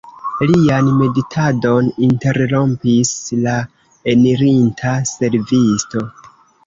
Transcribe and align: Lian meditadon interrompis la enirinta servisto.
Lian 0.51 0.87
meditadon 1.01 1.91
interrompis 2.07 3.11
la 3.43 3.53
enirinta 4.15 4.95
servisto. 5.15 6.05